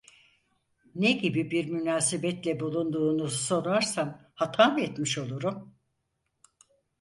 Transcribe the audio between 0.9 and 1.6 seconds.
Ne gibi